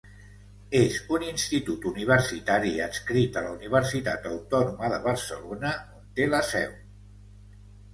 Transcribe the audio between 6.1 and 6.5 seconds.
té la